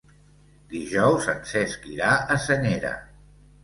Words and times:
Dijous 0.71 1.29
en 1.35 1.45
Cesc 1.53 1.87
irà 1.93 2.17
a 2.39 2.43
Senyera. 2.51 2.99